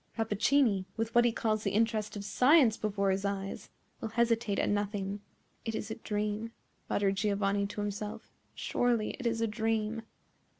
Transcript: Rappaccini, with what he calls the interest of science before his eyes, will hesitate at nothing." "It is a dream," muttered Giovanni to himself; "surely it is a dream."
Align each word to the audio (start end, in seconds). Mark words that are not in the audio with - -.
Rappaccini, 0.17 0.85
with 0.97 1.13
what 1.13 1.25
he 1.25 1.31
calls 1.31 1.61
the 1.61 1.69
interest 1.75 2.15
of 2.15 2.25
science 2.25 2.75
before 2.75 3.11
his 3.11 3.23
eyes, 3.23 3.69
will 3.99 4.09
hesitate 4.09 4.57
at 4.57 4.67
nothing." 4.67 5.21
"It 5.63 5.75
is 5.75 5.91
a 5.91 5.95
dream," 5.95 6.53
muttered 6.89 7.17
Giovanni 7.17 7.67
to 7.67 7.81
himself; 7.81 8.31
"surely 8.55 9.11
it 9.19 9.27
is 9.27 9.41
a 9.41 9.47
dream." 9.47 10.01